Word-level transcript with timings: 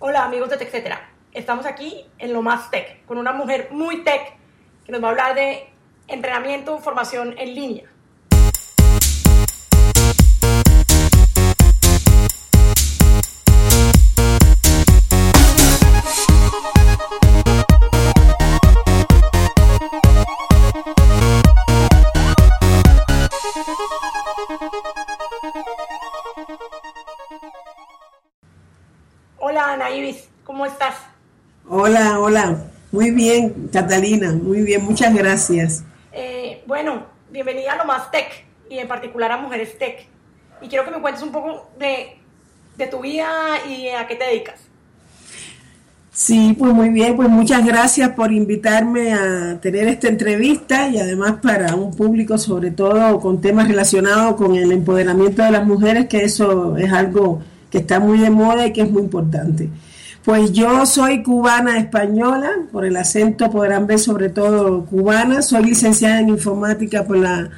Hola 0.00 0.22
amigos 0.22 0.48
de 0.48 0.56
TechCetera. 0.58 1.10
Estamos 1.32 1.66
aquí 1.66 2.06
en 2.18 2.32
lo 2.32 2.40
más 2.40 2.70
tech, 2.70 3.04
con 3.06 3.18
una 3.18 3.32
mujer 3.32 3.70
muy 3.72 4.04
tech 4.04 4.32
que 4.86 4.92
nos 4.92 5.02
va 5.02 5.08
a 5.08 5.10
hablar 5.10 5.34
de 5.34 5.68
entrenamiento, 6.06 6.78
formación 6.78 7.34
en 7.36 7.52
línea. 7.52 7.90
Hola 29.58 29.72
Ana 29.72 29.90
Ibis, 29.90 30.28
¿cómo 30.44 30.64
estás? 30.66 30.94
Hola, 31.68 32.20
hola. 32.20 32.66
Muy 32.92 33.10
bien, 33.10 33.68
Catalina, 33.72 34.30
muy 34.30 34.60
bien, 34.62 34.84
muchas 34.84 35.12
gracias. 35.12 35.82
Eh, 36.12 36.62
bueno, 36.64 37.06
bienvenida 37.32 37.72
a 37.72 37.76
lo 37.78 37.84
más 37.84 38.08
tech 38.12 38.44
y 38.70 38.78
en 38.78 38.86
particular 38.86 39.32
a 39.32 39.36
Mujeres 39.36 39.76
Tech. 39.76 40.06
Y 40.62 40.68
quiero 40.68 40.84
que 40.84 40.92
me 40.92 41.00
cuentes 41.00 41.24
un 41.24 41.32
poco 41.32 41.68
de, 41.76 42.18
de 42.76 42.86
tu 42.86 43.00
vida 43.00 43.28
y 43.68 43.88
a 43.88 44.06
qué 44.06 44.14
te 44.14 44.26
dedicas. 44.26 44.60
Sí, 46.12 46.54
pues 46.56 46.72
muy 46.72 46.90
bien, 46.90 47.16
pues 47.16 47.28
muchas 47.28 47.66
gracias 47.66 48.10
por 48.10 48.30
invitarme 48.30 49.12
a 49.12 49.58
tener 49.60 49.88
esta 49.88 50.06
entrevista 50.06 50.86
y 50.86 51.00
además 51.00 51.40
para 51.42 51.74
un 51.74 51.96
público 51.96 52.38
sobre 52.38 52.70
todo 52.70 53.18
con 53.18 53.40
temas 53.40 53.66
relacionados 53.66 54.36
con 54.36 54.54
el 54.54 54.70
empoderamiento 54.70 55.42
de 55.42 55.50
las 55.50 55.66
mujeres, 55.66 56.06
que 56.06 56.18
eso 56.18 56.76
es 56.76 56.92
algo 56.92 57.42
que 57.70 57.78
está 57.78 58.00
muy 58.00 58.18
de 58.18 58.30
moda 58.30 58.66
y 58.66 58.72
que 58.72 58.82
es 58.82 58.90
muy 58.90 59.02
importante. 59.02 59.68
Pues 60.24 60.52
yo 60.52 60.84
soy 60.84 61.22
cubana 61.22 61.78
española, 61.78 62.50
por 62.70 62.84
el 62.84 62.96
acento 62.96 63.50
podrán 63.50 63.86
ver 63.86 63.98
sobre 63.98 64.28
todo 64.28 64.84
cubana, 64.84 65.42
soy 65.42 65.64
licenciada 65.64 66.20
en 66.20 66.28
informática 66.28 67.04
por 67.04 67.16
la... 67.16 67.50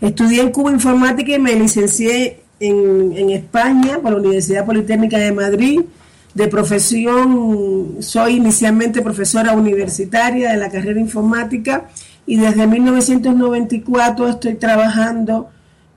Estudié 0.00 0.42
en 0.42 0.50
Cuba 0.50 0.70
informática 0.70 1.34
y 1.34 1.38
me 1.38 1.54
licencié 1.54 2.42
en, 2.60 3.12
en 3.16 3.30
España 3.30 3.98
por 4.00 4.12
la 4.12 4.18
Universidad 4.18 4.66
Politécnica 4.66 5.18
de 5.18 5.32
Madrid. 5.32 5.80
De 6.34 6.48
profesión 6.48 7.96
soy 8.00 8.36
inicialmente 8.36 9.02
profesora 9.02 9.52
universitaria 9.52 10.50
de 10.50 10.56
la 10.56 10.70
carrera 10.70 10.98
informática 10.98 11.88
y 12.26 12.36
desde 12.36 12.66
1994 12.66 14.28
estoy 14.28 14.54
trabajando 14.54 15.50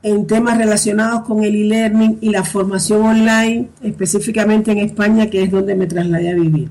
en 0.08 0.26
temas 0.26 0.58
relacionados 0.58 1.24
con 1.24 1.44
el 1.44 1.54
e-learning 1.54 2.20
y 2.22 2.30
la 2.30 2.44
formación 2.46 3.02
online, 3.02 3.68
específicamente 3.84 4.72
en 4.72 4.78
España, 4.78 5.30
que 5.30 5.44
es 5.44 5.52
donde 5.52 5.76
me 5.76 5.86
trasladé 5.86 6.32
a 6.32 6.36
vivir. 6.36 6.70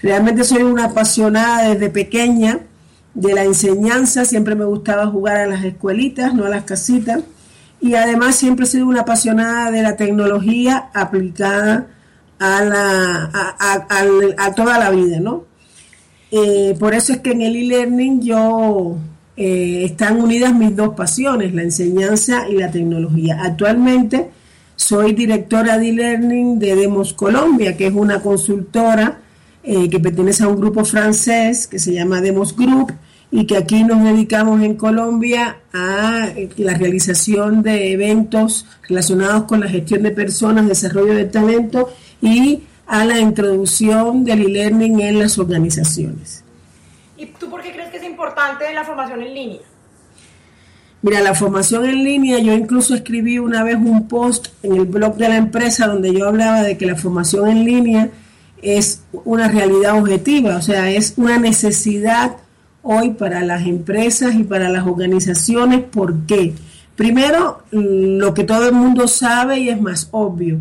Realmente 0.00 0.44
soy 0.44 0.62
una 0.62 0.84
apasionada 0.84 1.68
desde 1.68 1.90
pequeña 1.90 2.60
de 3.12 3.34
la 3.34 3.42
enseñanza, 3.42 4.24
siempre 4.24 4.54
me 4.54 4.64
gustaba 4.64 5.08
jugar 5.08 5.38
a 5.38 5.46
las 5.46 5.64
escuelitas, 5.64 6.32
no 6.32 6.44
a 6.44 6.48
las 6.48 6.62
casitas, 6.62 7.24
y 7.80 7.94
además 7.94 8.36
siempre 8.36 8.66
he 8.66 8.68
sido 8.68 8.86
una 8.86 9.00
apasionada 9.00 9.72
de 9.72 9.82
la 9.82 9.96
tecnología 9.96 10.90
aplicada 10.94 11.88
a, 12.38 12.62
la, 12.62 13.30
a, 14.38 14.54
toda 14.54 14.78
la 14.78 14.90
vida, 14.90 15.18
¿no? 15.18 15.44
Eh, 16.30 16.76
por 16.78 16.94
eso 16.94 17.12
es 17.12 17.18
que 17.18 17.32
en 17.32 17.42
el 17.42 17.56
e-learning 17.56 18.22
yo 18.22 18.96
eh, 19.36 19.84
están 19.84 20.20
unidas 20.20 20.54
mis 20.54 20.74
dos 20.74 20.94
pasiones, 20.94 21.54
la 21.54 21.62
enseñanza 21.62 22.48
y 22.48 22.56
la 22.56 22.70
tecnología. 22.70 23.40
Actualmente 23.42 24.30
soy 24.76 25.12
directora 25.12 25.78
de 25.78 25.90
e-learning 25.90 26.58
de 26.58 26.74
Demos 26.74 27.12
Colombia, 27.12 27.76
que 27.76 27.86
es 27.86 27.92
una 27.92 28.20
consultora 28.20 29.20
eh, 29.62 29.90
que 29.90 30.00
pertenece 30.00 30.44
a 30.44 30.48
un 30.48 30.56
grupo 30.56 30.84
francés 30.84 31.66
que 31.66 31.78
se 31.78 31.92
llama 31.92 32.20
Demos 32.20 32.56
Group 32.56 32.92
y 33.30 33.46
que 33.46 33.56
aquí 33.56 33.84
nos 33.84 34.02
dedicamos 34.02 34.62
en 34.62 34.74
Colombia 34.74 35.58
a 35.72 36.28
eh, 36.34 36.48
la 36.56 36.74
realización 36.74 37.62
de 37.62 37.92
eventos 37.92 38.66
relacionados 38.88 39.44
con 39.44 39.60
la 39.60 39.68
gestión 39.68 40.02
de 40.02 40.10
personas, 40.10 40.66
desarrollo 40.66 41.14
de 41.14 41.26
talento 41.26 41.90
y 42.20 42.62
a 42.86 43.04
la 43.04 43.20
introducción 43.20 44.24
del 44.24 44.42
e-learning 44.46 45.00
en 45.00 45.18
las 45.18 45.38
organizaciones. 45.38 46.42
¿Y 47.16 47.26
tú 47.26 47.48
por 47.50 47.62
qué 47.62 47.70
crees 47.70 47.89
importante 48.20 48.72
la 48.74 48.84
formación 48.84 49.22
en 49.22 49.34
línea? 49.34 49.60
Mira, 51.02 51.20
la 51.20 51.34
formación 51.34 51.86
en 51.86 52.04
línea, 52.04 52.38
yo 52.38 52.52
incluso 52.52 52.94
escribí 52.94 53.38
una 53.38 53.64
vez 53.64 53.76
un 53.76 54.08
post 54.08 54.48
en 54.62 54.76
el 54.76 54.84
blog 54.84 55.16
de 55.16 55.28
la 55.30 55.38
empresa 55.38 55.86
donde 55.86 56.12
yo 56.12 56.28
hablaba 56.28 56.62
de 56.62 56.76
que 56.76 56.84
la 56.84 56.96
formación 56.96 57.48
en 57.48 57.64
línea 57.64 58.10
es 58.60 59.02
una 59.24 59.48
realidad 59.48 59.98
objetiva, 59.98 60.56
o 60.56 60.60
sea, 60.60 60.90
es 60.90 61.14
una 61.16 61.38
necesidad 61.38 62.36
hoy 62.82 63.12
para 63.12 63.40
las 63.40 63.66
empresas 63.66 64.34
y 64.34 64.44
para 64.44 64.68
las 64.68 64.86
organizaciones. 64.86 65.80
¿Por 65.84 66.26
qué? 66.26 66.52
Primero, 66.96 67.62
lo 67.70 68.34
que 68.34 68.44
todo 68.44 68.68
el 68.68 68.74
mundo 68.74 69.08
sabe 69.08 69.60
y 69.60 69.70
es 69.70 69.80
más 69.80 70.08
obvio, 70.10 70.60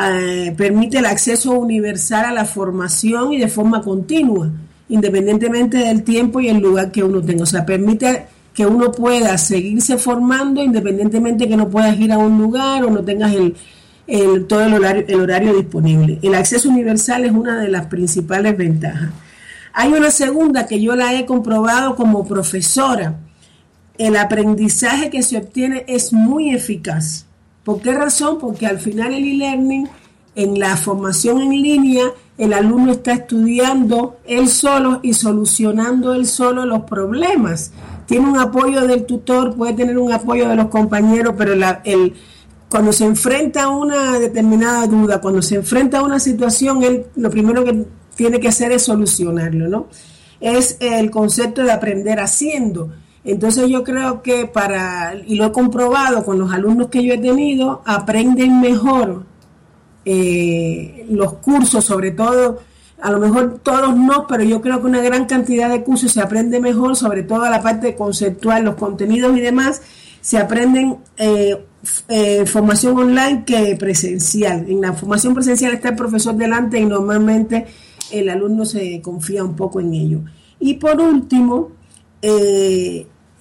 eh, 0.00 0.54
permite 0.56 0.98
el 0.98 1.06
acceso 1.06 1.58
universal 1.58 2.26
a 2.26 2.32
la 2.32 2.44
formación 2.44 3.32
y 3.32 3.40
de 3.40 3.48
forma 3.48 3.82
continua 3.82 4.48
independientemente 4.90 5.78
del 5.78 6.02
tiempo 6.02 6.40
y 6.40 6.48
el 6.48 6.58
lugar 6.58 6.92
que 6.92 7.02
uno 7.02 7.22
tenga. 7.22 7.44
O 7.44 7.46
sea, 7.46 7.64
permite 7.64 8.26
que 8.52 8.66
uno 8.66 8.92
pueda 8.92 9.38
seguirse 9.38 9.96
formando 9.96 10.62
independientemente 10.62 11.48
que 11.48 11.56
no 11.56 11.70
puedas 11.70 11.98
ir 11.98 12.12
a 12.12 12.18
un 12.18 12.36
lugar 12.36 12.84
o 12.84 12.90
no 12.90 13.02
tengas 13.02 13.32
el, 13.32 14.46
todo 14.46 14.62
el 14.62 14.74
horario, 14.74 15.04
el 15.06 15.20
horario 15.20 15.54
disponible. 15.54 16.18
El 16.22 16.34
acceso 16.34 16.68
universal 16.68 17.24
es 17.24 17.32
una 17.32 17.60
de 17.60 17.68
las 17.68 17.86
principales 17.86 18.56
ventajas. 18.56 19.10
Hay 19.72 19.92
una 19.92 20.10
segunda 20.10 20.66
que 20.66 20.80
yo 20.80 20.96
la 20.96 21.14
he 21.14 21.24
comprobado 21.24 21.94
como 21.94 22.26
profesora. 22.26 23.20
El 23.96 24.16
aprendizaje 24.16 25.08
que 25.10 25.22
se 25.22 25.38
obtiene 25.38 25.84
es 25.86 26.12
muy 26.12 26.50
eficaz. 26.52 27.26
¿Por 27.62 27.80
qué 27.80 27.94
razón? 27.94 28.38
Porque 28.40 28.66
al 28.66 28.80
final 28.80 29.14
el 29.14 29.24
e-learning 29.24 29.88
en 30.34 30.58
la 30.58 30.76
formación 30.76 31.40
en 31.40 31.50
línea, 31.50 32.04
el 32.40 32.54
alumno 32.54 32.92
está 32.92 33.12
estudiando 33.12 34.16
él 34.24 34.48
solo 34.48 35.00
y 35.02 35.12
solucionando 35.12 36.14
él 36.14 36.24
solo 36.24 36.64
los 36.64 36.84
problemas. 36.84 37.70
Tiene 38.06 38.30
un 38.30 38.38
apoyo 38.38 38.86
del 38.86 39.04
tutor, 39.04 39.54
puede 39.54 39.74
tener 39.74 39.98
un 39.98 40.10
apoyo 40.10 40.48
de 40.48 40.56
los 40.56 40.68
compañeros, 40.68 41.34
pero 41.36 41.52
cuando 42.70 42.94
se 42.94 43.04
enfrenta 43.04 43.64
a 43.64 43.68
una 43.68 44.18
determinada 44.18 44.86
duda, 44.86 45.20
cuando 45.20 45.42
se 45.42 45.56
enfrenta 45.56 45.98
a 45.98 46.02
una 46.02 46.18
situación, 46.18 46.82
él 46.82 47.04
lo 47.14 47.28
primero 47.28 47.62
que 47.62 47.84
tiene 48.16 48.40
que 48.40 48.48
hacer 48.48 48.72
es 48.72 48.84
solucionarlo, 48.84 49.68
¿no? 49.68 49.88
Es 50.40 50.78
el 50.80 51.10
concepto 51.10 51.62
de 51.62 51.72
aprender 51.72 52.20
haciendo. 52.20 52.90
Entonces 53.22 53.68
yo 53.68 53.84
creo 53.84 54.22
que 54.22 54.46
para, 54.46 55.14
y 55.26 55.34
lo 55.34 55.44
he 55.44 55.52
comprobado 55.52 56.24
con 56.24 56.38
los 56.38 56.50
alumnos 56.50 56.88
que 56.88 57.04
yo 57.04 57.12
he 57.12 57.18
tenido, 57.18 57.82
aprenden 57.84 58.62
mejor 58.62 59.26
eh, 60.04 61.06
los 61.10 61.34
cursos, 61.34 61.84
sobre 61.84 62.12
todo, 62.12 62.60
a 63.00 63.10
lo 63.10 63.18
mejor 63.18 63.60
todos 63.62 63.96
no, 63.96 64.26
pero 64.26 64.42
yo 64.44 64.60
creo 64.60 64.80
que 64.80 64.86
una 64.86 65.00
gran 65.00 65.26
cantidad 65.26 65.70
de 65.70 65.82
cursos 65.82 66.12
se 66.12 66.20
aprende 66.20 66.60
mejor, 66.60 66.96
sobre 66.96 67.22
todo 67.22 67.48
la 67.48 67.62
parte 67.62 67.94
conceptual, 67.94 68.64
los 68.64 68.76
contenidos 68.76 69.36
y 69.36 69.40
demás, 69.40 69.82
se 70.20 70.38
aprenden 70.38 70.98
eh, 71.16 71.64
eh, 72.08 72.46
formación 72.46 72.98
online 72.98 73.44
que 73.44 73.76
presencial. 73.76 74.66
En 74.68 74.80
la 74.80 74.92
formación 74.92 75.34
presencial 75.34 75.74
está 75.74 75.90
el 75.90 75.96
profesor 75.96 76.34
delante 76.34 76.78
y 76.78 76.84
normalmente 76.84 77.66
el 78.10 78.28
alumno 78.28 78.64
se 78.64 79.00
confía 79.00 79.44
un 79.44 79.56
poco 79.56 79.80
en 79.80 79.94
ello. 79.94 80.20
Y 80.58 80.74
por 80.74 81.00
último, 81.00 81.72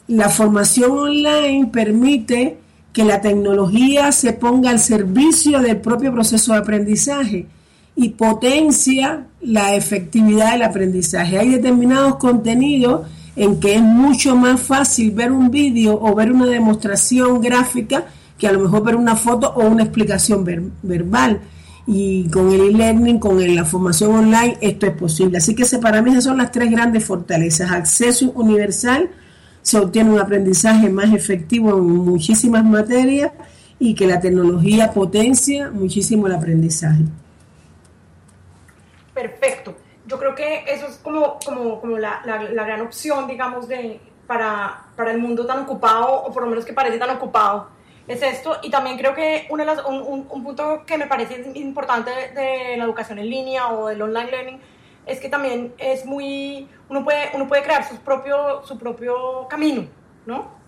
la 0.07 0.29
formación 0.29 0.91
online 0.91 1.67
permite 1.67 2.57
que 2.93 3.03
la 3.03 3.21
tecnología 3.21 4.11
se 4.11 4.33
ponga 4.33 4.71
al 4.71 4.79
servicio 4.79 5.59
del 5.59 5.77
propio 5.77 6.11
proceso 6.11 6.53
de 6.53 6.59
aprendizaje 6.59 7.45
y 7.95 8.09
potencia 8.09 9.25
la 9.41 9.75
efectividad 9.75 10.53
del 10.53 10.63
aprendizaje. 10.63 11.37
Hay 11.37 11.49
determinados 11.49 12.15
contenidos 12.15 13.07
en 13.35 13.59
que 13.59 13.75
es 13.75 13.81
mucho 13.81 14.35
más 14.35 14.59
fácil 14.59 15.11
ver 15.11 15.31
un 15.31 15.51
vídeo 15.51 15.99
o 16.01 16.15
ver 16.15 16.31
una 16.31 16.45
demostración 16.45 17.41
gráfica 17.41 18.05
que 18.37 18.47
a 18.47 18.51
lo 18.51 18.59
mejor 18.61 18.83
ver 18.83 18.95
una 18.95 19.15
foto 19.15 19.53
o 19.55 19.67
una 19.67 19.83
explicación 19.83 20.71
verbal. 20.81 21.41
Y 21.85 22.29
con 22.29 22.51
el 22.51 22.61
e-learning, 22.61 23.19
con 23.19 23.55
la 23.55 23.65
formación 23.65 24.11
online, 24.13 24.57
esto 24.61 24.85
es 24.85 24.93
posible. 24.93 25.39
Así 25.39 25.55
que 25.55 25.65
para 25.79 26.01
mí 26.01 26.11
esas 26.11 26.25
son 26.25 26.37
las 26.37 26.51
tres 26.51 26.69
grandes 26.69 27.03
fortalezas. 27.03 27.71
Acceso 27.71 28.31
universal, 28.35 29.09
se 29.61 29.77
obtiene 29.77 30.11
un 30.11 30.19
aprendizaje 30.19 30.89
más 30.89 31.13
efectivo 31.13 31.71
en 31.77 31.83
muchísimas 31.83 32.63
materias 32.63 33.31
y 33.77 33.95
que 33.95 34.05
la 34.05 34.19
tecnología 34.19 34.91
potencia 34.91 35.69
muchísimo 35.71 36.27
el 36.27 36.35
aprendizaje. 36.35 37.03
Perfecto. 39.13 39.75
Yo 40.05 40.17
creo 40.17 40.35
que 40.35 40.63
eso 40.67 40.87
es 40.87 40.95
como, 40.97 41.39
como, 41.45 41.79
como 41.79 41.97
la, 41.97 42.21
la, 42.25 42.63
gran 42.63 42.81
opción, 42.81 43.27
digamos, 43.27 43.67
de, 43.67 43.99
para, 44.25 44.85
para 44.95 45.11
el 45.11 45.19
mundo 45.19 45.45
tan 45.45 45.59
ocupado, 45.59 46.23
o 46.23 46.33
por 46.33 46.43
lo 46.43 46.49
menos 46.49 46.65
que 46.65 46.73
parece 46.73 46.97
tan 46.97 47.11
ocupado. 47.11 47.69
es 48.07 48.21
esto. 48.21 48.57
Y 48.63 48.69
también 48.69 48.97
creo 48.97 49.13
que 49.13 49.45
una 49.49 49.63
de 49.63 49.75
las, 49.75 49.85
un, 49.85 50.25
un, 50.29 50.43
punto 50.43 50.83
que 50.85 50.97
me 50.97 51.05
parece 51.05 51.51
importante 51.55 52.09
de 52.09 52.75
la 52.77 52.85
educación 52.85 53.19
en 53.19 53.29
línea 53.29 53.69
o 53.69 53.87
del 53.87 54.01
online 54.01 54.31
learning 54.31 54.59
es 55.09 55.19
que 55.19 55.29
también 55.29 55.73
es 55.77 56.05
muy, 56.05 56.67
uno 56.89 57.03
puede, 57.03 57.31
uno 57.33 57.47
puede 57.47 57.63
crear 57.63 57.87
su 57.87 57.95
propio, 57.97 58.63
su 58.65 58.77
propio 58.77 59.47
camino, 59.49 59.85
¿no? 60.25 60.59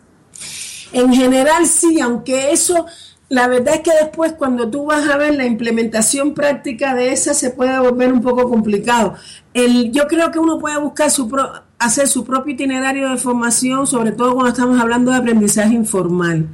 En 0.93 1.13
general 1.13 1.65
sí, 1.67 2.01
aunque 2.01 2.51
eso, 2.51 2.85
la 3.29 3.47
verdad 3.47 3.75
es 3.75 3.81
que 3.81 3.91
después 3.91 4.33
cuando 4.33 4.69
tú 4.69 4.85
vas 4.85 5.07
a 5.09 5.17
ver 5.17 5.35
la 5.35 5.45
implementación 5.45 6.33
práctica 6.33 6.93
de 6.95 7.13
esa 7.13 7.33
se 7.33 7.51
puede 7.51 7.79
volver 7.79 8.11
un 8.11 8.21
poco 8.21 8.49
complicado. 8.49 9.15
El, 9.53 9.91
yo 9.91 10.07
creo 10.07 10.31
que 10.31 10.39
uno 10.39 10.59
puede 10.59 10.77
buscar 10.79 11.09
su 11.09 11.29
hacer 11.79 12.07
su 12.07 12.25
propio 12.25 12.53
itinerario 12.53 13.09
de 13.09 13.17
formación, 13.17 13.87
sobre 13.87 14.11
todo 14.11 14.33
cuando 14.33 14.51
estamos 14.51 14.79
hablando 14.79 15.11
de 15.11 15.17
aprendizaje 15.17 15.73
informal 15.73 16.47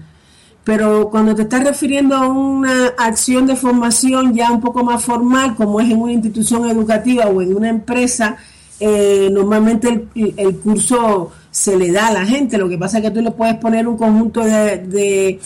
pero 0.68 1.10
cuando 1.10 1.34
te 1.34 1.44
estás 1.44 1.64
refiriendo 1.64 2.14
a 2.14 2.28
una 2.28 2.88
acción 2.98 3.48
de 3.48 3.56
formación 3.56 4.34
ya 4.34 4.52
un 4.52 4.60
poco 4.60 4.84
más 4.84 5.02
formal, 5.02 5.56
como 5.56 5.80
es 5.80 5.90
en 5.90 5.98
una 5.98 6.12
institución 6.12 6.70
educativa 6.70 7.28
o 7.28 7.42
en 7.42 7.56
una 7.56 7.70
empresa, 7.70 8.36
eh, 8.78 9.30
normalmente 9.32 10.10
el, 10.14 10.58
curso 10.58 11.32
se 11.50 11.78
le 11.78 11.94
da 11.94 12.08
a 12.08 12.12
la 12.12 12.26
gente. 12.26 12.58
Lo 12.58 12.68
que 12.68 12.78
pasa 12.78 12.98
es 12.98 13.06
que 13.06 13.12
tú 13.12 13.22
le 13.22 13.32
puedes 13.32 13.56
poner 13.56 13.88
un 13.88 13.96
conjunto 13.96 14.44
de, 14.44 15.40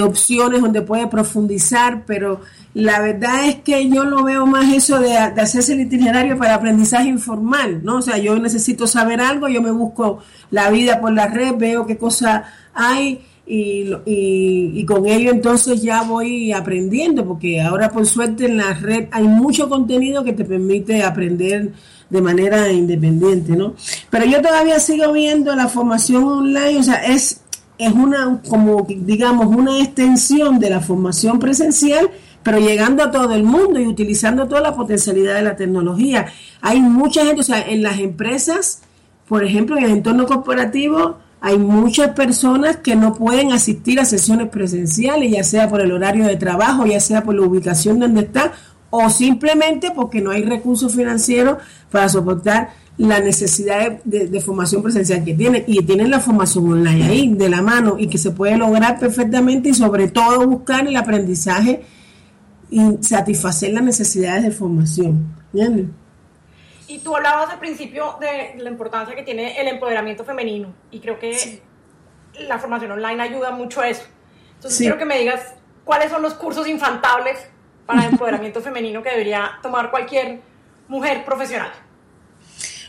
opciones 0.00 0.60
donde 0.60 0.82
puede 0.82 1.08
profundizar, 1.08 2.04
pero 2.06 2.42
la 2.72 3.00
verdad 3.00 3.46
es 3.46 3.56
que 3.56 3.90
yo 3.90 4.04
lo 4.04 4.22
veo 4.22 4.46
más 4.46 4.72
eso 4.72 5.00
de, 5.00 5.08
de, 5.08 5.40
hacerse 5.40 5.72
el 5.72 5.80
itinerario 5.80 6.38
para 6.38 6.54
aprendizaje 6.54 7.08
informal, 7.08 7.80
¿no? 7.82 7.96
O 7.96 8.02
sea, 8.02 8.16
yo 8.16 8.38
necesito 8.38 8.86
saber 8.86 9.20
algo, 9.20 9.48
yo 9.48 9.60
me 9.60 9.72
busco 9.72 10.20
la 10.52 10.70
vida 10.70 11.00
por 11.00 11.12
la 11.12 11.26
red, 11.26 11.56
veo 11.56 11.84
qué 11.84 11.98
cosa 11.98 12.44
hay 12.74 13.22
y, 13.44 13.92
y, 14.06 14.84
con 14.86 15.04
ello 15.06 15.30
entonces 15.32 15.82
ya 15.82 16.02
voy 16.02 16.52
aprendiendo, 16.52 17.26
porque 17.26 17.60
ahora 17.60 17.90
por 17.90 18.06
suerte 18.06 18.46
en 18.46 18.56
la 18.56 18.72
red 18.74 19.08
hay 19.10 19.24
mucho 19.24 19.68
contenido 19.68 20.22
que 20.22 20.32
te 20.32 20.44
permite 20.44 21.02
aprender 21.02 21.72
de 22.08 22.22
manera 22.22 22.70
independiente, 22.70 23.56
¿no? 23.56 23.74
Pero 24.10 24.26
yo 24.26 24.40
todavía 24.40 24.78
sigo 24.78 25.12
viendo 25.12 25.56
la 25.56 25.66
formación 25.66 26.24
online, 26.24 26.78
o 26.78 26.82
sea, 26.82 27.04
es, 27.06 27.40
es 27.78 27.92
una, 27.92 28.40
como 28.48 28.86
digamos, 28.88 29.46
una 29.46 29.80
extensión 29.80 30.60
de 30.60 30.70
la 30.70 30.80
formación 30.80 31.38
presencial, 31.38 32.10
pero 32.42 32.58
llegando 32.58 33.02
a 33.02 33.10
todo 33.10 33.34
el 33.34 33.42
mundo 33.42 33.80
y 33.80 33.86
utilizando 33.86 34.46
toda 34.46 34.60
la 34.60 34.74
potencialidad 34.74 35.34
de 35.36 35.42
la 35.42 35.56
tecnología. 35.56 36.26
Hay 36.60 36.80
mucha 36.80 37.24
gente, 37.24 37.40
o 37.40 37.44
sea, 37.44 37.62
en 37.62 37.82
las 37.82 37.98
empresas, 37.98 38.82
por 39.26 39.42
ejemplo, 39.42 39.76
en 39.78 39.84
el 39.84 39.90
entorno 39.90 40.26
corporativo, 40.26 41.18
hay 41.44 41.58
muchas 41.58 42.10
personas 42.10 42.76
que 42.76 42.94
no 42.94 43.14
pueden 43.14 43.50
asistir 43.50 43.98
a 43.98 44.04
sesiones 44.04 44.48
presenciales, 44.48 45.32
ya 45.32 45.42
sea 45.42 45.68
por 45.68 45.80
el 45.80 45.90
horario 45.90 46.24
de 46.24 46.36
trabajo, 46.36 46.86
ya 46.86 47.00
sea 47.00 47.24
por 47.24 47.34
la 47.34 47.42
ubicación 47.42 47.98
donde 47.98 48.20
está, 48.20 48.52
o 48.90 49.10
simplemente 49.10 49.90
porque 49.90 50.20
no 50.20 50.30
hay 50.30 50.44
recursos 50.44 50.94
financieros 50.94 51.58
para 51.90 52.08
soportar 52.08 52.70
la 52.96 53.18
necesidad 53.18 54.00
de, 54.04 54.40
formación 54.40 54.84
presencial 54.84 55.24
que 55.24 55.34
tienen. 55.34 55.64
Y 55.66 55.82
tienen 55.82 56.12
la 56.12 56.20
formación 56.20 56.70
online 56.70 57.06
ahí, 57.06 57.34
de 57.34 57.48
la 57.48 57.60
mano, 57.60 57.96
y 57.98 58.06
que 58.06 58.18
se 58.18 58.30
puede 58.30 58.56
lograr 58.56 59.00
perfectamente 59.00 59.70
y 59.70 59.74
sobre 59.74 60.06
todo 60.06 60.46
buscar 60.46 60.86
el 60.86 60.94
aprendizaje 60.94 61.82
y 62.70 62.80
satisfacer 63.00 63.72
las 63.72 63.82
necesidades 63.82 64.44
de 64.44 64.52
formación. 64.52 65.34
Y 66.92 66.98
tú 66.98 67.16
hablabas 67.16 67.48
al 67.48 67.58
principio 67.58 68.18
de 68.20 68.62
la 68.62 68.68
importancia 68.68 69.16
que 69.16 69.22
tiene 69.22 69.58
el 69.58 69.66
empoderamiento 69.66 70.24
femenino 70.24 70.74
y 70.90 71.00
creo 71.00 71.18
que 71.18 71.62
la 72.40 72.58
formación 72.58 72.90
online 72.92 73.22
ayuda 73.22 73.50
mucho 73.50 73.80
a 73.80 73.88
eso. 73.88 74.02
Entonces 74.56 74.78
quiero 74.78 74.98
que 74.98 75.06
me 75.06 75.18
digas 75.18 75.54
cuáles 75.86 76.10
son 76.10 76.20
los 76.20 76.34
cursos 76.34 76.68
infantables 76.68 77.38
para 77.86 78.04
el 78.04 78.08
empoderamiento 78.12 78.60
femenino 78.60 79.02
que 79.02 79.08
debería 79.08 79.52
tomar 79.62 79.90
cualquier 79.90 80.40
mujer 80.86 81.24
profesional. 81.24 81.70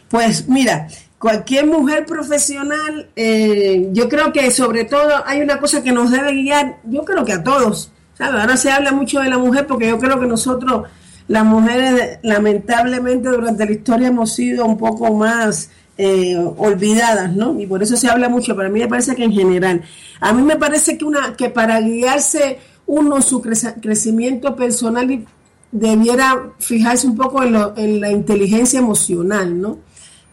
Pues 0.09 0.49
mira, 0.49 0.89
cualquier 1.17 1.65
mujer 1.65 2.05
profesional, 2.05 3.09
eh, 3.15 3.87
yo 3.93 4.09
creo 4.09 4.33
que 4.33 4.51
sobre 4.51 4.83
todo 4.83 5.23
hay 5.25 5.39
una 5.39 5.59
cosa 5.61 5.81
que 5.81 5.93
nos 5.93 6.11
debe 6.11 6.33
guiar, 6.33 6.79
yo 6.83 7.05
creo 7.05 7.23
que 7.23 7.31
a 7.31 7.41
todos. 7.41 7.89
Ahora 8.19 8.57
se 8.57 8.69
habla 8.69 8.91
mucho 8.91 9.21
de 9.21 9.29
la 9.29 9.37
mujer 9.37 9.65
porque 9.65 9.87
yo 9.87 9.97
creo 9.97 10.19
que 10.19 10.27
nosotros 10.27 10.89
las 11.27 11.45
mujeres 11.45 12.19
lamentablemente 12.21 13.29
durante 13.29 13.65
la 13.65 13.71
historia 13.71 14.07
hemos 14.09 14.33
sido 14.33 14.65
un 14.65 14.77
poco 14.77 15.13
más 15.13 15.69
eh, 15.97 16.35
olvidadas, 16.57 17.33
¿no? 17.35 17.59
Y 17.59 17.67
por 17.67 17.83
eso 17.83 17.95
se 17.95 18.09
habla 18.09 18.29
mucho, 18.29 18.55
pero 18.55 18.67
a 18.67 18.71
mí 18.71 18.79
me 18.79 18.87
parece 18.87 19.15
que 19.15 19.23
en 19.23 19.31
general, 19.31 19.83
a 20.19 20.33
mí 20.33 20.41
me 20.41 20.57
parece 20.57 20.97
que, 20.97 21.05
una, 21.05 21.35
que 21.35 21.49
para 21.49 21.79
guiarse 21.79 22.59
uno 22.85 23.21
su 23.21 23.41
crecimiento 23.41 24.55
personal 24.55 25.25
debiera 25.71 26.51
fijarse 26.59 27.07
un 27.07 27.15
poco 27.15 27.43
en, 27.43 27.53
lo, 27.53 27.77
en 27.77 28.01
la 28.01 28.11
inteligencia 28.11 28.79
emocional, 28.79 29.59
¿no? 29.59 29.77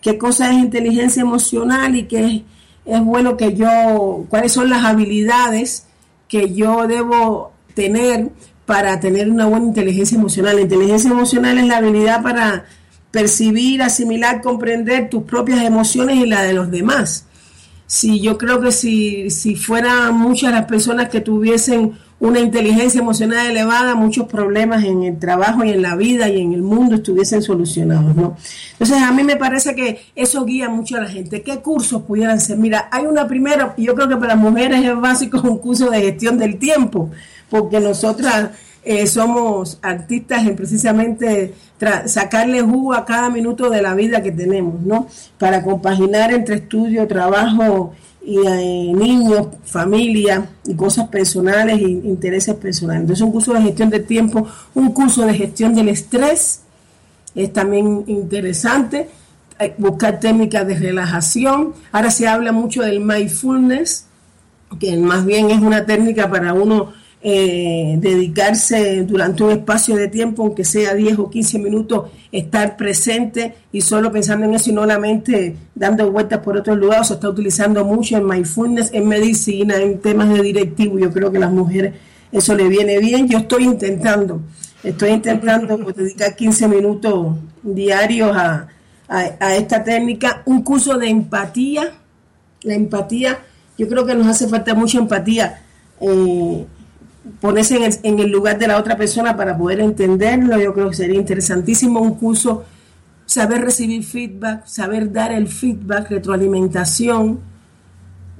¿Qué 0.00 0.19
cosa 0.19 0.50
es 0.50 0.58
inteligencia 0.58 1.22
emocional 1.22 1.94
y 1.94 2.04
qué 2.04 2.25
es, 2.26 2.42
es 2.87 3.04
bueno 3.04 3.37
que 3.37 3.54
yo, 3.54 4.25
cuáles 4.28 4.52
son 4.52 4.70
las 4.70 4.84
habilidades 4.84 5.87
que 6.26 6.54
yo 6.54 6.87
debo 6.87 7.52
tener 7.75 8.31
para 8.66 9.00
tener 9.00 9.30
una 9.30 9.46
buena 9.46 9.66
inteligencia 9.66 10.16
emocional. 10.16 10.56
La 10.56 10.62
inteligencia 10.62 11.10
emocional 11.10 11.58
es 11.58 11.66
la 11.66 11.78
habilidad 11.78 12.22
para 12.22 12.66
percibir, 13.10 13.82
asimilar, 13.82 14.40
comprender 14.40 15.10
tus 15.10 15.24
propias 15.24 15.62
emociones 15.64 16.16
y 16.16 16.26
la 16.26 16.42
de 16.42 16.52
los 16.52 16.70
demás. 16.70 17.26
Si 17.86 18.20
yo 18.20 18.38
creo 18.38 18.60
que 18.60 18.70
si, 18.70 19.30
si 19.30 19.56
fueran 19.56 20.14
muchas 20.14 20.52
las 20.52 20.66
personas 20.66 21.08
que 21.08 21.20
tuviesen 21.20 21.98
una 22.20 22.38
inteligencia 22.38 23.00
emocional 23.00 23.50
elevada, 23.50 23.94
muchos 23.94 24.28
problemas 24.28 24.84
en 24.84 25.02
el 25.02 25.18
trabajo 25.18 25.64
y 25.64 25.70
en 25.70 25.80
la 25.80 25.96
vida 25.96 26.28
y 26.28 26.40
en 26.40 26.52
el 26.52 26.62
mundo 26.62 26.96
estuviesen 26.96 27.42
solucionados, 27.42 28.14
¿no? 28.14 28.36
Entonces, 28.72 28.98
a 28.98 29.10
mí 29.10 29.24
me 29.24 29.36
parece 29.36 29.74
que 29.74 30.02
eso 30.14 30.44
guía 30.44 30.68
mucho 30.68 30.98
a 30.98 31.00
la 31.00 31.08
gente. 31.08 31.42
¿Qué 31.42 31.60
cursos 31.60 32.02
pudieran 32.02 32.38
ser? 32.38 32.58
Mira, 32.58 32.88
hay 32.92 33.06
una 33.06 33.26
primera, 33.26 33.74
yo 33.78 33.94
creo 33.94 34.06
que 34.06 34.16
para 34.18 34.36
mujeres 34.36 34.84
es 34.84 35.00
básico 35.00 35.40
un 35.44 35.58
curso 35.58 35.90
de 35.90 36.02
gestión 36.02 36.38
del 36.38 36.58
tiempo 36.58 37.10
porque 37.50 37.81
nosotras 37.81 38.50
eh, 38.82 39.06
somos 39.06 39.79
artistas 39.82 40.47
en 40.47 40.56
precisamente 40.56 41.52
sacarle 42.06 42.62
jugo 42.62 42.94
a 42.94 43.05
cada 43.05 43.29
minuto 43.29 43.69
de 43.69 43.82
la 43.82 43.94
vida 43.94 44.23
que 44.23 44.32
tenemos, 44.32 44.81
¿no? 44.81 45.06
Para 45.38 45.62
compaginar 45.62 46.32
entre 46.32 46.56
estudio, 46.56 47.06
trabajo 47.06 47.93
y 48.25 48.38
eh, 48.38 48.93
niños, 48.94 49.49
familia 49.64 50.49
y 50.64 50.75
cosas 50.75 51.08
personales 51.08 51.79
e 51.79 51.88
intereses 51.88 52.55
personales. 52.55 53.02
Entonces 53.02 53.25
un 53.25 53.32
curso 53.32 53.52
de 53.52 53.62
gestión 53.62 53.91
de 53.91 54.00
tiempo, 54.00 54.47
un 54.75 54.93
curso 54.93 55.26
de 55.26 55.35
gestión 55.35 55.75
del 55.75 55.88
estrés 55.88 56.62
es 57.35 57.52
también 57.52 58.05
interesante. 58.06 59.08
Buscar 59.76 60.21
técnicas 60.21 60.66
de 60.66 60.75
relajación. 60.75 61.75
Ahora 61.92 62.11
se 62.11 62.26
habla 62.26 62.50
mucho 62.50 62.80
del 62.80 63.00
mindfulness, 63.00 64.07
que 64.78 64.97
más 64.97 65.26
bien 65.26 65.50
es 65.50 65.61
una 65.61 65.85
técnica 65.85 66.30
para 66.30 66.54
uno 66.54 66.95
eh, 67.22 67.96
dedicarse 67.98 69.02
durante 69.02 69.42
un 69.42 69.50
espacio 69.50 69.94
de 69.94 70.08
tiempo, 70.08 70.42
aunque 70.42 70.64
sea 70.64 70.94
10 70.94 71.18
o 71.18 71.28
15 71.28 71.58
minutos, 71.58 72.10
estar 72.32 72.78
presente 72.78 73.56
y 73.72 73.82
solo 73.82 74.10
pensando 74.10 74.46
en 74.46 74.54
eso 74.54 74.70
y 74.70 74.72
no 74.72 74.86
la 74.86 74.98
mente 74.98 75.54
dando 75.74 76.10
vueltas 76.10 76.38
por 76.40 76.56
otros 76.56 76.78
lugares. 76.78 77.08
Se 77.08 77.14
está 77.14 77.28
utilizando 77.28 77.84
mucho 77.84 78.16
en 78.16 78.26
mindfulness, 78.26 78.90
en 78.94 79.06
medicina, 79.06 79.76
en 79.76 80.00
temas 80.00 80.30
de 80.30 80.42
directivo. 80.42 80.98
Yo 80.98 81.12
creo 81.12 81.30
que 81.30 81.36
a 81.36 81.40
las 81.40 81.52
mujeres 81.52 81.92
eso 82.32 82.54
le 82.54 82.68
viene 82.68 82.98
bien. 82.98 83.28
Yo 83.28 83.38
estoy 83.38 83.64
intentando, 83.64 84.40
estoy 84.82 85.10
intentando 85.10 85.78
pues, 85.78 85.96
dedicar 85.96 86.34
15 86.34 86.68
minutos 86.68 87.36
diarios 87.62 88.34
a, 88.34 88.66
a 89.08 89.56
esta 89.56 89.84
técnica. 89.84 90.42
Un 90.46 90.62
curso 90.62 90.96
de 90.96 91.10
empatía. 91.10 91.92
La 92.62 92.74
empatía, 92.74 93.40
yo 93.76 93.88
creo 93.88 94.06
que 94.06 94.14
nos 94.14 94.26
hace 94.26 94.48
falta 94.48 94.74
mucha 94.74 94.98
empatía. 94.98 95.62
Eh, 96.00 96.66
ponerse 97.40 97.76
en 98.02 98.18
el, 98.18 98.30
lugar 98.30 98.58
de 98.58 98.66
la 98.66 98.78
otra 98.78 98.96
persona 98.96 99.36
para 99.36 99.56
poder 99.56 99.80
entenderlo. 99.80 100.58
Yo 100.58 100.72
creo 100.72 100.90
que 100.90 100.96
sería 100.96 101.18
interesantísimo 101.18 102.00
un 102.00 102.14
curso, 102.14 102.64
saber 103.26 103.62
recibir 103.62 104.04
feedback, 104.04 104.66
saber 104.66 105.12
dar 105.12 105.32
el 105.32 105.48
feedback, 105.48 106.10
retroalimentación. 106.10 107.40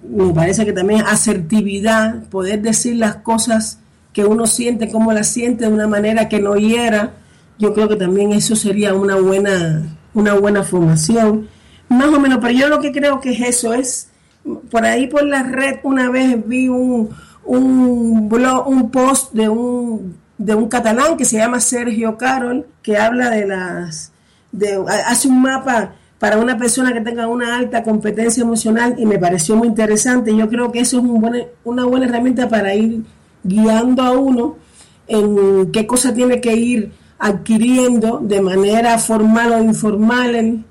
Me 0.09 0.33
parece 0.33 0.65
que 0.65 0.73
también 0.73 1.03
asertividad, 1.07 2.25
poder 2.25 2.63
decir 2.63 2.97
las 2.97 3.17
cosas 3.17 3.79
que 4.13 4.25
uno 4.25 4.47
siente, 4.47 4.91
como 4.91 5.13
las 5.13 5.29
siente 5.29 5.67
de 5.67 5.73
una 5.73 5.87
manera 5.87 6.29
que 6.29 6.41
no 6.41 6.57
hiera. 6.57 7.15
Yo 7.59 7.75
creo 7.75 7.89
que 7.89 7.97
también 7.97 8.33
eso 8.33 8.57
sería 8.57 8.95
una 8.95 9.17
buena, 9.17 9.97
una 10.15 10.35
buena 10.35 10.63
formación. 10.63 11.49
Más 11.89 12.09
o 12.09 12.19
menos, 12.19 12.39
pero 12.41 12.53
yo 12.53 12.69
lo 12.69 12.81
que 12.81 12.93
creo 12.93 13.21
que 13.21 13.33
es 13.33 13.41
eso, 13.41 13.75
es 13.75 14.09
por 14.71 14.85
ahí 14.85 15.07
por 15.07 15.25
la 15.25 15.43
red 15.43 15.81
una 15.83 16.11
vez 16.11 16.37
vi 16.47 16.69
un, 16.69 17.11
un, 17.51 18.29
blog, 18.29 18.69
un 18.69 18.91
post 18.91 19.33
de 19.33 19.49
un, 19.49 20.17
de 20.39 20.55
un 20.55 20.69
catalán 20.69 21.17
que 21.17 21.25
se 21.25 21.39
llama 21.39 21.59
Sergio 21.59 22.17
Carol, 22.17 22.65
que 22.83 22.97
habla 22.97 23.31
de 23.31 23.47
las, 23.47 24.13
de, 24.53 24.79
hace 25.07 25.27
un 25.27 25.43
mapa 25.43 25.95
para 26.21 26.39
una 26.39 26.57
persona 26.57 26.93
que 26.93 27.01
tenga 27.01 27.27
una 27.27 27.57
alta 27.57 27.83
competencia 27.83 28.43
emocional 28.43 28.95
y 28.99 29.07
me 29.07 29.19
pareció 29.19 29.57
muy 29.57 29.67
interesante. 29.67 30.37
Yo 30.37 30.49
creo 30.49 30.71
que 30.71 30.81
eso 30.81 30.99
es 30.99 31.47
una 31.65 31.85
buena 31.87 32.07
herramienta 32.07 32.49
para 32.49 32.73
ir 32.75 33.03
guiando 33.43 34.03
a 34.03 34.13
uno 34.13 34.57
en 35.09 35.73
qué 35.73 35.89
cosa 35.89 36.15
tiene 36.15 36.41
que 36.41 36.55
ir 36.55 36.93
adquiriendo 37.19 38.21
de 38.23 38.41
manera 38.41 38.97
formal 38.99 39.53
o 39.53 39.63
informal 39.63 40.65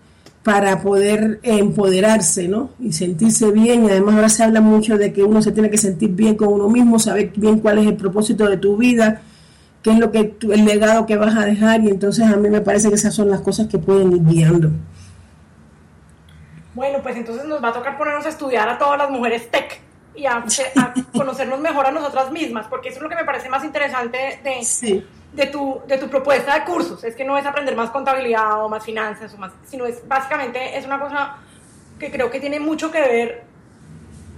para 0.43 0.81
poder 0.81 1.39
empoderarse, 1.43 2.47
¿no? 2.47 2.71
Y 2.79 2.93
sentirse 2.93 3.51
bien. 3.51 3.85
Y 3.85 3.89
además 3.89 4.15
ahora 4.15 4.29
se 4.29 4.43
habla 4.43 4.61
mucho 4.61 4.97
de 4.97 5.11
que 5.11 5.23
uno 5.23 5.41
se 5.41 5.51
tiene 5.51 5.69
que 5.69 5.77
sentir 5.77 6.11
bien 6.11 6.35
con 6.35 6.49
uno 6.49 6.69
mismo, 6.69 6.97
saber 6.99 7.31
bien 7.35 7.59
cuál 7.59 7.79
es 7.79 7.87
el 7.87 7.95
propósito 7.95 8.47
de 8.47 8.57
tu 8.57 8.77
vida, 8.77 9.21
qué 9.83 9.91
es 9.91 9.99
lo 9.99 10.11
que 10.11 10.35
el 10.41 10.65
legado 10.65 11.05
que 11.05 11.17
vas 11.17 11.35
a 11.35 11.45
dejar. 11.45 11.83
Y 11.83 11.89
entonces 11.89 12.25
a 12.25 12.35
mí 12.37 12.49
me 12.49 12.61
parece 12.61 12.89
que 12.89 12.95
esas 12.95 13.13
son 13.13 13.29
las 13.29 13.41
cosas 13.41 13.67
que 13.67 13.77
pueden 13.77 14.13
ir 14.13 14.23
guiando. 14.23 14.71
Bueno, 16.73 16.99
pues 17.03 17.17
entonces 17.17 17.45
nos 17.45 17.61
va 17.61 17.69
a 17.69 17.73
tocar 17.73 17.97
ponernos 17.97 18.25
a 18.25 18.29
estudiar 18.29 18.69
a 18.69 18.77
todas 18.77 18.97
las 18.97 19.09
mujeres 19.09 19.51
tech 19.51 19.81
y 20.15 20.25
a, 20.25 20.43
conocernos 21.13 21.59
mejor 21.59 21.85
a 21.85 21.91
nosotras 21.91 22.31
mismas, 22.31 22.67
porque 22.67 22.89
eso 22.89 22.97
es 22.97 23.03
lo 23.03 23.09
que 23.09 23.15
me 23.15 23.25
parece 23.25 23.49
más 23.49 23.63
interesante 23.63 24.39
de, 24.43 25.03
de, 25.33 25.45
tu, 25.47 25.81
de 25.87 25.97
tu 25.97 26.09
propuesta 26.09 26.57
de 26.57 26.65
cursos. 26.65 27.03
Es 27.03 27.15
que 27.15 27.23
no 27.23 27.37
es 27.37 27.45
aprender 27.45 27.75
más 27.75 27.89
contabilidad 27.89 28.63
o 28.63 28.69
más 28.69 28.83
finanzas, 28.83 29.33
o 29.33 29.37
más, 29.37 29.51
sino 29.67 29.85
es 29.85 30.07
básicamente 30.07 30.77
es 30.77 30.85
una 30.85 30.99
cosa 30.99 31.37
que 31.99 32.11
creo 32.11 32.31
que 32.31 32.39
tiene 32.39 32.59
mucho 32.59 32.91
que 32.91 32.99
ver 32.99 33.49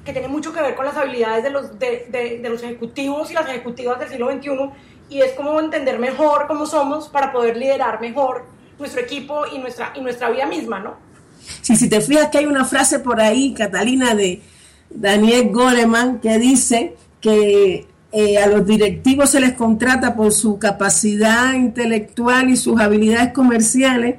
que 0.04 0.14
tiene 0.14 0.28
mucho 0.28 0.52
que 0.52 0.62
ver 0.62 0.74
con 0.74 0.84
las 0.84 0.98
habilidades 0.98 1.44
de 1.44 1.52
los, 1.52 1.78
de, 1.78 2.40
de, 2.42 2.50
los 2.50 2.64
ejecutivos 2.64 3.30
y 3.30 3.36
las 3.36 3.48
ejecutivas 3.48 4.00
del 4.00 4.10
siglo 4.10 4.32
XXI 4.32 4.72
y 5.12 5.22
es 5.22 5.34
como 5.34 5.60
entender 5.60 6.00
mejor 6.00 6.48
cómo 6.48 6.66
somos 6.66 7.08
para 7.08 7.32
poder 7.32 7.56
liderar 7.56 8.02
mejor 8.02 8.46
nuestro 8.80 9.00
equipo 9.00 9.44
y 9.54 9.60
nuestra, 9.60 9.94
y 9.96 10.02
nuestra 10.02 10.32
vida 10.32 10.48
misma, 10.48 10.80
¿no? 10.80 10.96
Sí, 11.62 11.76
si 11.76 11.88
te 11.88 12.02
fijas 12.02 12.30
que 12.30 12.40
hay 12.40 12.48
una 12.48 12.66
frase 12.66 12.98
por 12.98 13.22
ahí, 13.22 13.54
Catalina, 13.54 14.16
de, 14.16 14.42
Daniel 14.94 15.50
Goleman, 15.52 16.20
que 16.20 16.38
dice 16.38 16.96
que 17.20 17.88
eh, 18.12 18.38
a 18.38 18.48
los 18.48 18.66
directivos 18.66 19.30
se 19.30 19.40
les 19.40 19.54
contrata 19.54 20.16
por 20.16 20.34
su 20.34 20.60
capacidad 20.60 21.54
intelectual 21.54 22.50
y 22.50 22.58
sus 22.58 22.80
habilidades 22.80 23.32
comerciales 23.34 24.16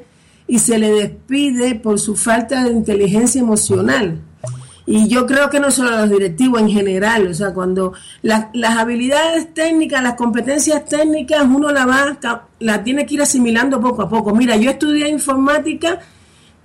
y 0.46 0.58
se 0.58 0.78
les 0.78 0.94
despide 0.94 1.74
por 1.74 1.98
su 2.00 2.16
falta 2.16 2.64
de 2.64 2.72
inteligencia 2.72 3.40
emocional. 3.40 4.20
Y 4.86 5.08
yo 5.08 5.26
creo 5.26 5.48
que 5.48 5.60
no 5.60 5.70
solo 5.70 5.90
a 5.90 6.00
los 6.00 6.10
directivos 6.10 6.60
en 6.60 6.70
general, 6.70 7.28
o 7.28 7.34
sea, 7.34 7.54
cuando 7.54 7.92
las 8.22 8.76
habilidades 8.76 9.54
técnicas, 9.54 10.02
las 10.02 10.14
competencias 10.14 10.84
técnicas, 10.86 11.42
uno 11.42 11.70
la 11.70 11.86
va, 11.86 12.18
la 12.58 12.82
tiene 12.82 13.06
que 13.06 13.14
ir 13.14 13.22
asimilando 13.22 13.80
poco 13.80 14.02
a 14.02 14.08
poco. 14.08 14.34
Mira, 14.34 14.56
yo 14.56 14.70
estudié 14.70 15.08
informática 15.08 16.00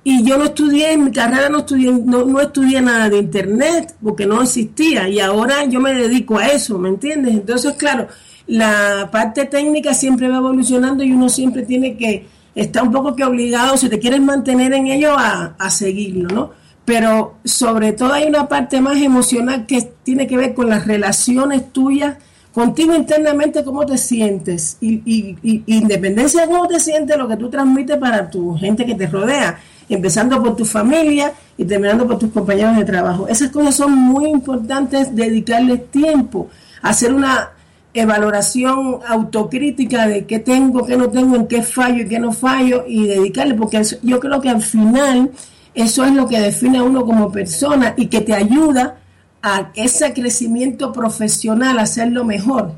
y 0.10 0.24
yo 0.24 0.38
no 0.38 0.46
estudié, 0.46 0.94
en 0.94 1.04
mi 1.04 1.12
carrera 1.12 1.50
no 1.50 1.58
estudié, 1.58 1.92
no, 1.92 2.40
estudié 2.40 2.80
nada 2.80 3.10
de 3.10 3.18
internet 3.18 3.94
porque 4.02 4.26
no 4.26 4.42
existía 4.42 5.10
y 5.10 5.20
ahora 5.20 5.66
yo 5.66 5.82
me 5.82 5.94
dedico 5.94 6.38
a 6.38 6.48
eso, 6.48 6.80
¿me 6.80 6.88
entiendes? 6.88 7.34
Entonces, 7.34 7.74
claro, 7.74 8.08
la 8.48 9.10
parte 9.12 9.44
técnica 9.48 9.94
siempre 9.94 10.30
va 10.30 10.38
evolucionando 10.38 11.04
y 11.04 11.12
uno 11.12 11.28
siempre 11.28 11.64
tiene 11.64 11.98
que 11.98 12.26
estar 12.56 12.84
un 12.84 12.94
poco 12.94 13.18
que 13.18 13.26
obligado, 13.26 13.76
si 13.76 13.90
te 13.90 14.00
quieres 14.00 14.22
mantener 14.22 14.72
en 14.72 14.88
ello, 14.88 15.14
a, 15.18 15.58
a 15.60 15.70
seguirlo, 15.70 16.30
¿no? 16.30 16.52
Pero 16.86 17.40
sobre 17.44 17.92
todo 17.92 18.14
hay 18.14 18.30
una 18.30 18.48
parte 18.48 18.80
más 18.80 18.96
emocional 19.02 19.66
que 19.66 19.92
tiene 20.04 20.26
que 20.26 20.38
ver 20.38 20.54
con 20.54 20.70
las 20.70 20.88
relaciones 20.88 21.74
tuyas 21.74 22.16
contigo 22.54 22.96
internamente 22.96 23.62
cómo 23.62 23.86
te 23.86 23.98
sientes 23.98 24.78
y, 24.80 25.02
y, 25.06 25.38
y, 25.44 25.64
independencia 25.68 26.42
de 26.42 26.48
cómo 26.48 26.66
te 26.66 26.80
sientes, 26.80 27.18
lo 27.18 27.28
que 27.28 27.36
tú 27.36 27.50
transmites 27.50 27.98
para 27.98 28.30
tu 28.32 28.58
gente 28.58 28.86
que 28.86 28.96
te 28.96 29.06
rodea 29.06 29.60
empezando 29.96 30.41
por 30.41 30.56
tu 30.56 30.65
familia 30.65 31.34
y 31.58 31.65
terminando 31.65 32.08
por 32.08 32.20
tus 32.20 32.32
compañeros 32.32 32.75
de 32.75 32.86
trabajo. 32.86 33.27
Esas 33.27 33.50
cosas 33.51 33.75
son 33.75 33.94
muy 33.94 34.29
importantes, 34.29 35.15
dedicarles 35.15 35.89
tiempo, 35.91 36.50
hacer 36.82 37.13
una 37.13 37.51
evaluación 37.94 39.00
autocrítica 39.08 40.08
de 40.08 40.25
qué 40.25 40.39
tengo, 40.39 40.86
qué 40.86 40.98
no 40.98 41.10
tengo, 41.10 41.36
en 41.36 41.48
qué 41.48 41.63
fallo 41.63 42.03
y 42.03 42.08
qué 42.08 42.20
no 42.20 42.32
fallo 42.32 42.84
y 42.88 43.08
dedicarle, 43.08 43.56
porque 43.56 43.82
yo 44.03 44.20
creo 44.20 44.41
que 44.41 44.50
al 44.50 44.62
final 44.62 45.32
eso 45.74 46.03
es 46.03 46.12
lo 46.12 46.27
que 46.27 46.39
define 46.39 46.79
a 46.79 46.84
uno 46.84 47.06
como 47.06 47.32
persona 47.32 47.94
y 47.98 48.08
que 48.08 48.22
te 48.22 48.34
ayuda 48.34 48.98
a 49.41 49.72
ese 49.75 50.13
crecimiento 50.13 50.91
profesional, 50.91 51.79
a 51.79 51.84
hacerlo 51.84 52.24
mejor. 52.24 52.74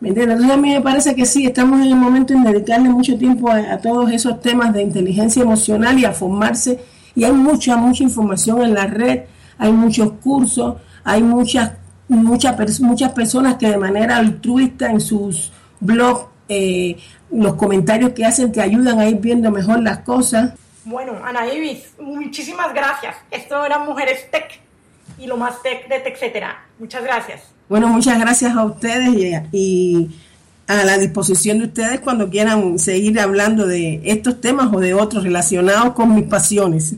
¿Me? 0.00 0.10
Entonces 0.10 0.50
a 0.50 0.56
mí 0.56 0.70
me 0.70 0.80
parece 0.80 1.14
que 1.14 1.26
sí, 1.26 1.46
estamos 1.46 1.80
en 1.80 1.88
el 1.88 1.96
momento 1.96 2.32
en 2.32 2.44
dedicarle 2.44 2.88
mucho 2.88 3.18
tiempo 3.18 3.50
a, 3.50 3.78
todos 3.78 4.10
esos 4.12 4.40
temas 4.40 4.72
de 4.72 4.82
inteligencia 4.82 5.42
emocional 5.42 5.98
y 5.98 6.04
a 6.04 6.12
formarse. 6.12 6.78
Y 7.14 7.24
hay 7.24 7.32
mucha, 7.32 7.76
mucha 7.76 8.04
información 8.04 8.62
en 8.62 8.74
la 8.74 8.86
red, 8.86 9.22
hay 9.58 9.72
muchos 9.72 10.12
cursos, 10.22 10.76
hay 11.02 11.22
muchas, 11.22 11.72
muchas, 12.06 12.80
muchas 12.80 13.12
personas 13.12 13.56
que 13.56 13.68
de 13.68 13.78
manera 13.78 14.16
altruista 14.16 14.90
en 14.90 15.00
sus 15.00 15.52
blogs, 15.80 16.26
eh, 16.48 16.96
los 17.30 17.54
comentarios 17.54 18.12
que 18.12 18.24
hacen 18.24 18.52
te 18.52 18.60
ayudan 18.60 18.98
a 19.00 19.06
ir 19.06 19.16
viendo 19.16 19.50
mejor 19.50 19.82
las 19.82 19.98
cosas. 19.98 20.54
Bueno, 20.84 21.12
Ana 21.24 21.52
Ibis, 21.52 21.92
muchísimas 22.00 22.72
gracias. 22.72 23.16
Esto 23.30 23.64
era 23.64 23.78
Mujeres 23.80 24.30
Tech 24.30 24.60
y 25.18 25.26
lo 25.26 25.36
más 25.36 25.60
tech 25.62 25.88
de 25.88 25.96
etcétera. 25.96 26.64
Muchas 26.78 27.02
gracias. 27.02 27.57
Bueno, 27.68 27.88
muchas 27.88 28.18
gracias 28.18 28.56
a 28.56 28.64
ustedes 28.64 29.44
y, 29.52 30.10
a 30.66 30.84
la 30.84 30.98
disposición 30.98 31.58
de 31.58 31.66
ustedes 31.66 32.00
cuando 32.00 32.30
quieran 32.30 32.78
seguir 32.78 33.18
hablando 33.20 33.66
de 33.66 34.00
estos 34.04 34.40
temas 34.40 34.72
o 34.72 34.80
de 34.80 34.94
otros 34.94 35.24
relacionados 35.24 35.92
con 35.92 36.14
mis 36.14 36.24
pasiones. 36.24 36.96